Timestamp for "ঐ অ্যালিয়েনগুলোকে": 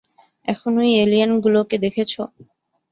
0.77-1.75